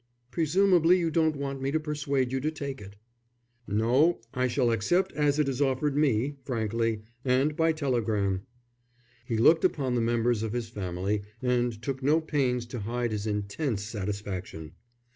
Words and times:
"Presumably 0.31 0.97
you 0.97 1.11
don't 1.11 1.35
want 1.35 1.61
me 1.61 1.69
to 1.69 1.79
persuade 1.79 2.31
you 2.31 2.39
to 2.39 2.49
take 2.49 2.81
it." 2.81 2.95
"No, 3.67 4.19
I 4.33 4.47
shall 4.47 4.71
accept 4.71 5.11
as 5.13 5.37
it 5.37 5.47
is 5.47 5.61
offered 5.61 5.95
me, 5.95 6.37
frankly 6.43 7.03
and 7.23 7.55
by 7.55 7.71
telegram." 7.71 8.41
He 9.25 9.37
looked 9.37 9.63
upon 9.63 9.93
the 9.93 10.01
members 10.01 10.41
of 10.41 10.53
his 10.53 10.69
family 10.69 11.21
and 11.39 11.79
took 11.83 12.01
no 12.01 12.19
pains 12.19 12.65
to 12.73 12.79
hide 12.79 13.11
his 13.11 13.27
intense 13.27 13.83
satisfaction. 13.83 14.71